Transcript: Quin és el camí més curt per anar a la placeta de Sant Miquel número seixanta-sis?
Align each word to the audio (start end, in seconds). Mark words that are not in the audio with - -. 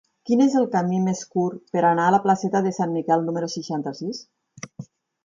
Quin 0.27 0.39
és 0.43 0.53
el 0.59 0.63
camí 0.75 1.01
més 1.07 1.19
curt 1.35 1.59
per 1.75 1.83
anar 1.89 2.07
a 2.07 2.13
la 2.15 2.21
placeta 2.23 2.63
de 2.69 2.71
Sant 2.79 2.95
Miquel 2.97 3.27
número 3.29 3.51
seixanta-sis? 3.57 4.23